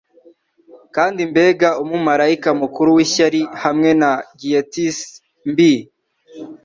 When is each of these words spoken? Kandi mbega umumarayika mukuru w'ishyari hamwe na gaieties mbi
Kandi 0.95 1.19
mbega 1.31 1.69
umumarayika 1.83 2.49
mukuru 2.61 2.89
w'ishyari 2.97 3.41
hamwe 3.63 3.89
na 4.01 4.11
gaieties 4.39 4.99
mbi 5.51 5.73